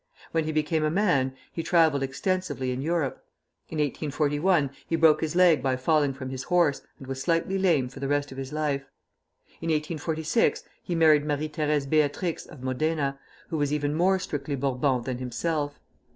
When 0.31 0.45
he 0.45 0.51
became 0.51 0.83
a 0.83 0.89
man 0.89 1.35
he 1.53 1.61
travelled 1.61 2.01
extensively 2.01 2.71
in 2.71 2.81
Europe. 2.81 3.23
In 3.69 3.77
1841 3.77 4.71
he 4.87 4.95
broke 4.95 5.21
his 5.21 5.35
leg 5.35 5.61
by 5.61 5.75
falling 5.77 6.11
from 6.11 6.31
his 6.31 6.45
horse, 6.45 6.81
and 6.97 7.05
was 7.05 7.21
slightly 7.21 7.59
lame 7.59 7.87
for 7.87 7.99
the 7.99 8.07
rest 8.07 8.31
of 8.31 8.39
his 8.39 8.51
life. 8.51 8.81
In 9.61 9.69
1846 9.69 10.63
he 10.81 10.95
married 10.95 11.23
Marie 11.27 11.49
Thérèse 11.49 11.87
Beatrix 11.87 12.47
of 12.47 12.63
Modena, 12.63 13.19
who 13.49 13.59
was 13.59 13.71
even 13.71 13.93
more 13.93 14.17
strictly 14.17 14.55
Bourbon 14.55 15.03
than 15.03 15.19
himself. 15.19 15.79